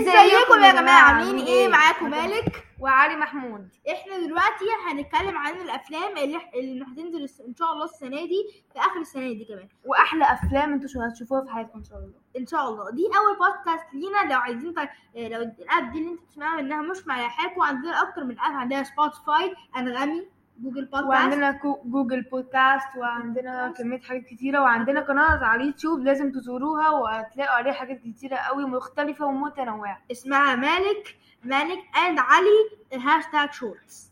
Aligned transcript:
إزيكم 0.00 0.62
يا 0.62 0.72
جماعة؟ 0.72 1.02
عاملين 1.02 1.46
إيه؟ 1.46 1.68
معاكم؟ 1.68 2.10
مالك؟ 2.10 2.64
وعلي 2.80 3.16
محمود. 3.16 3.68
إحنا 3.90 4.18
دلوقتي 4.18 4.64
هنتكلم 4.86 5.38
عن 5.38 5.54
الأفلام 5.54 6.16
اللي 6.16 6.40
اللي 6.54 6.84
هتنزل 6.84 7.28
إن 7.48 7.54
شاء 7.54 7.72
الله 7.72 7.84
السنة 7.84 8.16
دي 8.26 8.64
في 8.72 8.78
آخر 8.78 9.00
السنة 9.00 9.28
دي 9.32 9.44
كمان. 9.44 9.68
وأحلى 9.84 10.24
أفلام 10.24 10.72
أنتوا 10.72 10.88
شو 10.88 11.00
هتشوفوها 11.00 11.44
في 11.44 11.50
حياتكم 11.50 11.78
إن 11.78 11.84
شاء 11.84 11.98
الله. 11.98 12.14
إن 12.38 12.46
شاء 12.46 12.68
الله. 12.68 12.90
دي 12.90 13.06
أول 13.06 13.36
بودكاست 13.38 13.86
لينا. 13.94 14.32
لو 14.32 14.40
عايزين 14.40 14.72
ط... 14.72 14.78
لو 15.16 15.42
ال 15.42 15.54
app 15.54 15.92
دي 15.92 15.98
اللي 15.98 16.10
أنتوا 16.10 16.24
بتسمعوها 16.26 16.62
منها 16.62 16.82
مش 16.82 17.06
مريحاكم 17.06 17.62
عندنا 17.62 18.02
أكتر 18.02 18.24
من 18.24 18.40
app 18.40 18.52
عندنا 18.52 18.82
Spotify 18.82 19.54
Anghami. 19.76 20.28
Google 20.60 20.84
Podcasts؟ 20.84 21.04
وعندنا 21.06 21.60
Google 21.84 22.22
Podcasts 22.22 22.88
وعندنا 22.96 23.74
كمية 23.78 24.00
حاجات 24.00 24.24
كتيرة 24.24 24.60
وعندنا 24.60 25.00
قناة 25.00 25.44
على 25.44 25.62
اليوتيوب 25.62 26.00
لازم 26.00 26.32
تزوروها 26.32 26.90
وهتلاقوا 26.90 27.54
عليها 27.56 27.72
حاجات 27.72 28.00
كتيرة 28.02 28.36
قوي 28.36 28.64
مختلفة 28.64 29.26
ومتنوعة. 29.26 30.02
اسمها 30.12 30.54
مالك 30.56 31.16
مالك 31.44 31.78
and 32.06 32.18
علي 32.18 33.00
hashtag 33.04 33.52
shorts 33.52 34.10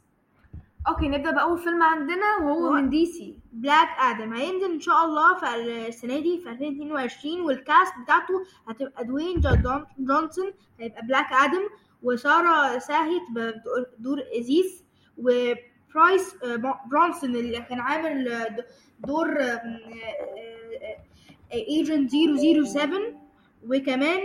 okay 0.89 1.09
نبدأ 1.09 1.31
بأول 1.31 1.59
فيلم 1.59 1.83
عندنا 1.83 2.37
وهو 2.43 2.67
هو- 2.67 2.73
من 2.73 2.91
DC 2.91 3.39
Black 3.53 3.89
Adam 3.99 4.33
هينزل 4.33 4.73
إن 4.73 4.81
شاء 4.81 5.05
الله 5.05 5.35
في 5.39 5.55
السنة 5.89 6.19
دي 6.21 6.39
في 6.41 6.49
2022 6.51 7.41
وال 7.41 7.58
cast 7.58 7.93
بتاعته 8.05 8.35
هتبقى 8.69 9.05
دوين 9.05 9.41
جون- 9.41 9.87
جونسون 9.99 10.53
هيبقى 10.81 11.03
Black 11.03 11.33
Adam 11.33 11.63
وسارة 12.03 12.79
شاهي 12.79 13.21
تبقى 13.31 13.53
بتقول- 13.53 13.87
دور 13.99 14.19
ازيس 14.41 14.85
وبيرس 15.19 15.59
آه، 15.97 16.77
بروسنان 16.91 17.37
اللي 17.37 17.61
كان 17.61 17.81
عامل 17.81 18.29
آه، 18.29 18.57
دور 19.01 19.39
agent 21.53 22.11
007 22.11 22.89
وكمان 23.69 24.21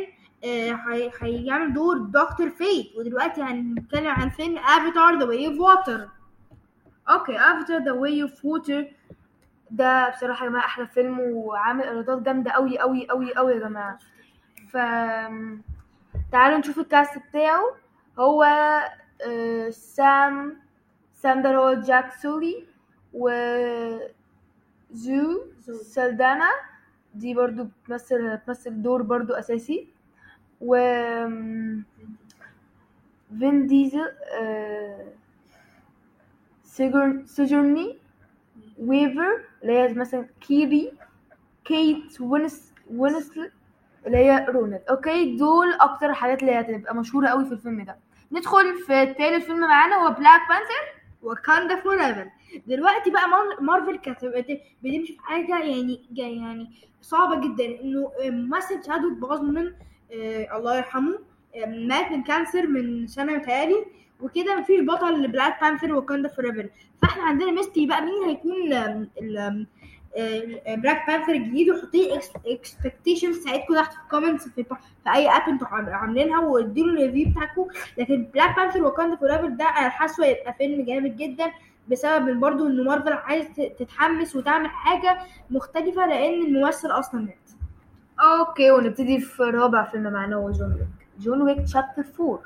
آه، 0.46 0.72
هي- 0.90 1.12
هيعمل 1.22 1.74
دور 1.74 1.98
Doctor 1.98 2.50
Fate 2.50 2.96
ودلوقتي 2.98 3.42
هنتكلم 3.42 4.08
عن 4.08 4.30
فيلم 4.30 4.58
Avatar 4.58 5.20
The 5.20 5.26
Way 5.26 5.48
of 5.48 5.60
Water 5.60 6.10
okay 7.10 7.38
Avatar 7.38 7.84
The 7.84 7.92
Way 7.92 8.22
of 8.22 8.46
Water 8.46 8.86
ده 9.72 10.10
بصراحة 10.10 10.46
يا 10.46 10.50
جماعة 10.50 10.66
أحلى 10.66 10.88
فيلم 10.88 11.20
وعامل 11.20 11.84
إيرادات 11.84 12.22
جامدة 12.22 12.52
قوي 12.52 12.80
قوي 12.80 13.08
قوي 13.10 13.36
قوي 13.36 13.52
يا 13.54 13.60
جماعة. 13.60 13.98
ف 14.70 14.74
تعالوا 16.32 16.58
نشوف 16.58 16.80
ال 16.80 16.88
cast 16.88 17.18
بتاعه. 17.30 17.62
هو 18.20 18.44
آه، 19.28 19.70
سام 19.70 20.58
هو 21.26 21.74
جاك 21.74 22.12
سولي 22.14 22.66
و 23.14 23.30
زو 24.92 25.42
سلدانا 25.82 26.50
دي 27.16 27.34
برضو 27.34 27.64
بتمثل 27.64 28.38
بتمثل 28.38 28.82
دور 28.82 29.02
برضو 29.02 29.34
اساسي 29.34 29.88
و 30.62 30.76
فين 33.40 33.68
ديزل 33.68 34.12
سيجورني 37.26 37.98
ويفر 38.80 39.42
اللي 39.64 39.74
هي 39.80 39.94
مثلا 39.94 40.26
كيري 40.42 40.94
كيت 41.66 42.22
وينس 42.22 42.74
وينسلت 42.92 43.52
اللي 44.08 44.18
هي 44.18 44.46
رونالد 44.50 44.82
okay 44.90 45.38
دول 45.38 45.74
أكتر 45.74 46.14
حاجات 46.14 46.42
اللي 46.42 46.60
هتبقى 46.60 46.96
مشهورة 46.96 47.28
قوي 47.28 47.46
في 47.46 47.52
الفيلم 47.52 47.82
ده. 47.84 47.98
ندخل 48.32 48.78
في 48.88 49.06
تالت 49.06 49.44
فيلم 49.44 49.60
معانا 49.60 49.96
هو 49.96 50.10
Black 50.14 50.42
Panther 50.50 50.99
Wakanda 51.24 51.76
Forever 51.82 52.30
دلوقتي 52.68 53.10
بقى 53.12 53.30
مار- 53.30 53.62
مارفل 53.62 53.98
كانت 53.98 54.26
بت- 54.26 54.62
بتمشي 54.84 55.14
في 55.14 55.20
حاجة 55.20 55.60
يعني 55.60 56.06
يعني 56.12 56.70
صعبة 57.02 57.48
جدا. 57.48 57.66
إنه 57.82 58.12
ممثل 58.24 58.82
تشادويك 58.82 59.14
بوزمان 59.18 59.74
آه 60.12 60.58
الله 60.58 60.78
يرحمه 60.78 61.20
آه، 61.56 61.66
مات 61.66 62.12
من 62.12 62.24
cancer 62.24 62.68
من 62.68 63.08
سنة 63.08 63.36
متهيألي 63.36 63.86
وكده 64.22 64.60
مفيش 64.60 64.82
بطل 64.82 65.24
ل 65.24 65.62
Black 65.62 65.94
Panther 65.94 66.30
Wakanda 66.30 66.46
Forever 66.46 66.70
فإحنا 67.02 67.24
عندنا 67.24 67.52
mystery 67.52 67.86
بقى 67.88 68.02
مين 68.02 68.24
هيكون 68.24 68.70
Black 70.78 71.08
Panther 71.08 71.32
الجديد 71.34 71.70
وحطوا 71.70 72.20
expectations 72.46 73.38
بتاعتكم 73.44 73.76
تحت 73.76 73.94
في 73.94 74.00
ال 74.04 74.09
comments 74.09 74.48
في, 74.48 74.64
في 74.64 75.14
أي 75.14 75.28
app 75.30 75.42
أنتوا 75.50 75.68
عام- 75.68 75.90
عاملينها 75.90 76.40
واديله 76.40 76.94
ال 77.06 77.10
review 77.10 77.32
بتاعكم. 77.32 77.68
لكن 77.98 78.24
Black 78.34 78.56
Panther 78.56 78.84
Wakanda 78.84 79.16
For 79.16 79.28
ده 79.48 79.66
أنا 79.66 79.90
حاسه 79.90 80.26
هيبقى 80.26 80.54
فيلم 80.54 80.86
جامد 80.86 81.18
جدا 81.18 81.52
بسبب 81.92 82.28
إن 82.30 82.40
برضو 82.40 82.68
إن 82.68 82.84
مارفل 82.86 83.14
عايز 83.14 83.48
تتحمس 83.80 84.36
وتعمل 84.36 84.70
حاجة 84.70 85.20
مختلفة 85.50 86.08
لأن 86.08 86.42
الممثل 86.46 86.88
أصلا 86.92 87.22
مات. 87.22 87.50
Okay 88.20 88.72
ونبتدي 88.72 89.20
في 89.20 89.44
رابع 89.44 89.84
فيلم 89.84 90.14
معانا 90.14 90.36
هو 90.36 90.52
John 90.52 90.74
Wick 90.74 91.08
John 91.20 91.42
Wick 91.42 91.66
Chapter 91.68 92.04
4 92.20 92.40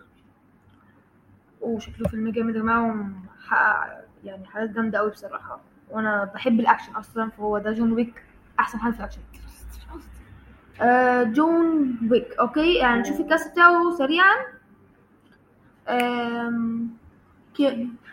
وشكله 1.62 2.08
فيلم 2.10 2.32
جامد 2.32 2.56
يا 2.56 2.62
جماعة 2.62 2.84
ومحقق 2.84 4.02
يعني 4.24 4.46
حاجات 4.46 4.70
جامدة 4.70 5.00
قوي 5.00 5.10
بصراحة. 5.12 5.60
وأنا 5.94 6.32
بحب 6.36 6.60
الاكشن 6.60 6.92
أصلا 6.96 7.30
فهو 7.30 7.58
ده 7.58 7.72
John 7.72 7.92
Wick 7.94 8.24
احسن 8.60 8.80
حاجة 8.80 8.92
في 8.94 9.00
الاكشن. 9.00 9.20
آه 10.82 11.24
جون 11.24 11.98
ويك 12.12 12.34
okay؟ 12.40 12.74
يعني 12.76 13.02
نشوف 13.02 13.20
ال 13.20 13.26
cast 13.26 13.52
بتاعه 13.52 13.96
سريعا. 13.98 14.36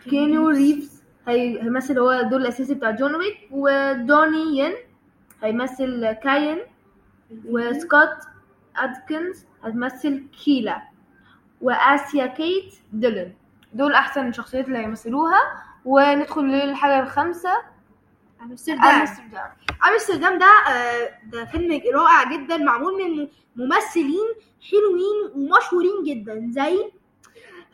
كيانو 0.09 0.49
ريفز 0.49 1.03
هي- 1.27 1.61
هيمثل 1.63 1.99
هو 1.99 2.11
الدور 2.11 2.39
الأساسي 2.39 2.73
بتاع 2.73 2.91
جون 2.91 3.15
ويك 3.15 3.37
ودوني 3.51 4.57
ين 4.59 4.73
هيمثل 5.43 6.11
كاين 6.11 6.57
وسكوت 7.45 8.09
أدكنز 8.77 9.45
هتمثل 9.63 10.23
كيلا 10.45 10.81
وآسيا 11.61 12.25
كيت 12.27 12.73
ديلن. 12.93 13.33
دول 13.73 13.93
أحسن 13.93 14.27
الشخصيات 14.27 14.67
اللي 14.67 14.77
هيمثلوها. 14.77 15.39
وندخل 15.85 16.41
للحاجه 16.41 17.03
الخامسة. 17.03 17.61
أمستردام. 18.41 18.83
أمستردام. 18.85 19.51
أمستردام 19.91 20.39
ده 20.39 20.45
آه، 20.69 21.09
ده 21.31 21.45
فيلم 21.45 21.81
رائع 21.95 22.31
جدا 22.33 22.57
معمول 22.57 22.93
من 23.03 23.27
ممثلين 23.55 24.27
حلوين 24.71 25.31
ومشهورين 25.35 26.03
جدا 26.03 26.49
زي 26.51 26.91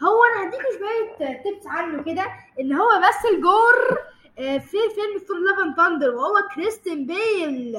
هو 0.04 0.24
أنا 0.24 0.48
هديكوا 0.50 0.78
شوية 0.80 1.42
tips 1.44 1.68
عنه 1.68 2.04
كده 2.04 2.26
إن 2.60 2.74
هو 2.74 2.88
مثل 3.00 3.42
جور 3.42 3.98
آه، 4.40 4.58
في 4.58 4.78
فيلم 4.96 5.26
Thor 5.28 5.38
Love 5.38 5.58
and 5.58 5.74
Thunder 5.76 6.16
وهو 6.16 6.36
كريستيان 6.56 7.06
بيل. 7.06 7.78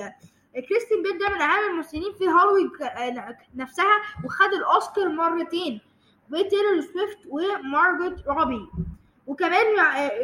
كريستيان 0.69 1.03
بيل 1.03 1.19
ده 1.19 1.29
من 1.29 1.41
أهم 1.41 1.71
الممثلين 1.71 2.13
في 2.19 2.25
هوليوود 2.29 2.83
آه، 2.83 3.37
نفسها 3.57 3.97
وخد 4.25 4.53
الأوسكار 4.53 5.09
مرتين 5.09 5.81
وتايلور 6.33 6.81
سويفت 6.81 7.19
ومارجوت 7.29 8.29
روبي. 8.29 8.69
وكمان 9.29 9.67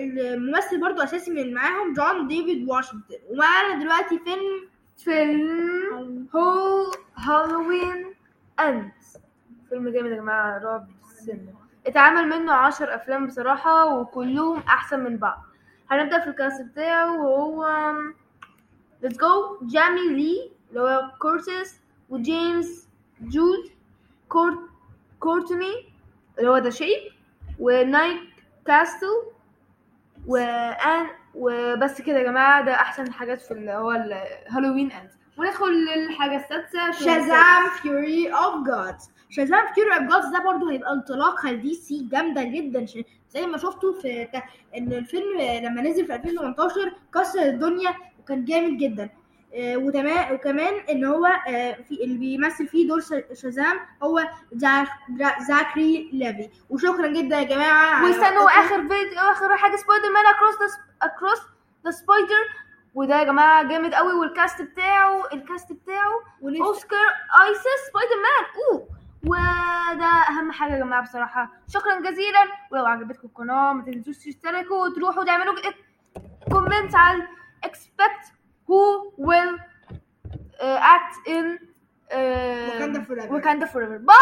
الممثل 0.08 0.80
برضو 0.80 1.02
أساسي 1.02 1.30
من 1.30 1.54
معاهم 1.54 1.92
جون 1.92 2.26
ديفيد 2.28 2.68
واشنطن. 2.68 3.14
ومعانا 3.30 3.82
دلوقتي 3.82 4.18
فيلم 4.18 4.68
فيلم 4.96 6.28
هو 6.36 6.92
Halloween 7.16 8.14
Ends 8.60 8.92
فيلم 9.68 9.88
جامد 9.88 10.10
يا 10.10 10.16
جماعة 10.16 10.58
رعب 10.58 10.88
السينما. 11.02 11.52
اتعمل 11.86 12.28
منه 12.28 12.52
عشر 12.52 12.94
أفلام 12.94 13.26
بصراحة 13.26 13.98
وكلهم 13.98 14.58
أحسن 14.58 15.00
من 15.00 15.16
بعض. 15.16 15.42
هنبدأ 15.90 16.20
في 16.20 16.26
ال 16.26 16.33
cast 16.33 16.62
بتاعه 16.62 17.22
وهو 17.24 17.92
let's 19.02 19.18
go 19.18 19.58
جيمي 19.62 20.08
لي 20.08 20.50
اللي 20.68 20.80
هو 20.80 21.10
كورتس 21.18 21.80
وجيمس 22.08 22.88
جود 23.20 23.70
كورت 24.28 24.58
كورتني 25.20 25.88
اللي 26.38 26.50
هو 26.50 26.56
the 26.56 26.70
shape 26.70 27.12
ونايت 27.58 28.20
كاستل 28.66 29.06
وان 30.26 31.06
وبس 31.34 32.02
كده 32.02 32.18
يا 32.18 32.22
جماعة 32.24 32.64
ده 32.64 32.74
أحسن 32.74 33.12
حاجات 33.12 33.40
في 33.40 33.50
اللي 33.50 33.72
هو 33.72 33.90
ال 33.92 34.02
Halloween 34.02 34.92
Ends 34.92 35.10
وندخل 35.38 35.72
للحاجة 35.72 36.36
السادسة 36.36 36.90
Shazam 36.90 37.68
Fury 37.82 38.28
of 38.28 38.66
Gods 38.66 38.96
Shazam 39.30 39.66
Fury 39.74 39.90
of 39.94 40.02
Gods 40.02 40.32
ده 40.32 40.44
برضو 40.44 40.68
هيبقى 40.68 40.92
انطلاقه 40.92 41.50
ل 41.50 41.74
DC 41.74 42.08
جامدة 42.12 42.42
جدا. 42.42 42.86
زي 43.30 43.46
ما 43.46 43.58
شفتوا 43.58 43.92
في 44.00 44.28
إن 44.76 44.92
الفيلم 44.92 45.40
لما 45.40 45.82
نزل 45.82 46.06
في 46.06 46.14
2018 46.14 46.92
كسر 47.14 47.42
الدنيا 47.42 47.94
وكان 48.20 48.44
جامد 48.44 48.76
جدا. 48.78 49.08
وكمان 49.56 50.74
إن 50.90 51.04
هو 51.04 51.26
آه، 51.26 51.72
في 51.88 52.04
اللي 52.04 52.18
بيمثل 52.18 52.66
فيه 52.68 52.88
دور 52.88 53.00
شازام 53.32 53.80
هو 54.02 54.20
زاك 54.52 54.88
زا- 55.18 55.42
زاكري 55.48 56.10
ليفي 56.12 56.50
وشكرا 56.70 57.06
جدا 57.06 57.38
يا 57.38 57.42
جماعة 57.44 58.04
واستنوا 58.04 58.48
آخر 58.50 58.80
فيديو 58.88 59.18
آخر 59.20 59.56
حاجة 59.56 59.76
سبايدر 59.76 60.10
مان 60.10 60.26
اكروس 60.26 60.54
ذا 60.60 60.78
اكروس 61.02 61.38
ذا 61.84 61.90
سبايدر 61.90 62.44
وده 62.94 63.18
يا 63.18 63.24
جماعة 63.24 63.62
جامد 63.68 63.94
قوي. 63.94 64.12
والكاست 64.12 64.62
بتاعه 64.62 65.22
الكاست 65.32 65.72
بتاعه 65.72 66.12
ونفسي 66.40 66.62
اوسكار 66.62 67.06
ايسس 67.48 67.88
سبايدر 67.90 68.14
مان 68.16 68.44
أوه. 68.72 68.88
وده 69.26 70.06
أهم 70.06 70.52
حاجة 70.52 70.72
يا 70.72 70.78
جماعة 70.78 71.02
بصراحة. 71.02 71.50
شكرا 71.68 72.00
جزيلا. 72.00 72.44
ولو 72.72 72.86
عجبتكم 72.86 73.28
القناة 73.28 73.72
ما 73.72 73.82
تنسوش 73.82 74.16
تشتركوا 74.24 74.86
وتروحوا 74.86 75.24
تعملوا 75.24 75.54
كومنت 76.52 76.94
على 76.94 77.22
expect 77.66 78.26
who 78.66 79.12
will 79.16 79.56
uh, 80.60 80.78
act 80.80 81.16
in 81.26 81.58
uh, 82.10 82.16
Wakanda 82.16 83.06
Forever. 83.06 83.40
Wakanda 83.40 83.68
Forever. 83.70 83.98
Bye. 83.98 84.12